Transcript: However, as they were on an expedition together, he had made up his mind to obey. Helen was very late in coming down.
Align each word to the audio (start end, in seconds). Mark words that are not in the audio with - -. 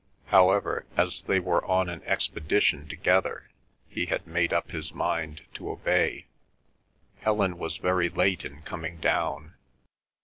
However, 0.25 0.87
as 0.97 1.21
they 1.21 1.39
were 1.39 1.63
on 1.63 1.87
an 1.87 2.01
expedition 2.05 2.87
together, 2.87 3.51
he 3.87 4.07
had 4.07 4.25
made 4.25 4.51
up 4.51 4.71
his 4.71 4.91
mind 4.95 5.43
to 5.53 5.69
obey. 5.69 6.25
Helen 7.19 7.59
was 7.59 7.77
very 7.77 8.09
late 8.09 8.43
in 8.43 8.63
coming 8.63 8.99
down. 8.99 9.53